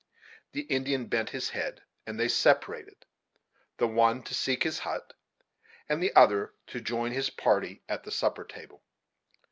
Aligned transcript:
The 0.53 0.61
Indian 0.63 1.05
bent 1.05 1.29
his 1.29 1.51
head, 1.51 1.83
and 2.07 2.19
they 2.19 2.27
separated 2.27 3.05
the 3.77 3.85
one 3.87 4.23
to 4.23 4.33
seek 4.33 4.63
his 4.63 4.79
hut, 4.79 5.13
and 5.87 6.01
the 6.01 6.15
other 6.15 6.55
to 6.73 6.81
join 6.81 7.11
his 7.11 7.29
party 7.29 7.83
at 7.87 8.01
the 8.03 8.09
supper 8.11 8.43
table. 8.45 8.81